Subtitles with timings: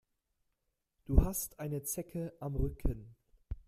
[1.05, 3.15] Du hast eine Zecke am Rücken.